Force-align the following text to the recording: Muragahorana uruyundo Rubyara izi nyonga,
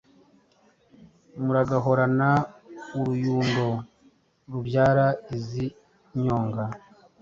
Muragahorana 1.43 2.29
uruyundo 2.99 3.67
Rubyara 4.51 5.07
izi 5.35 5.65
nyonga, 6.23 6.63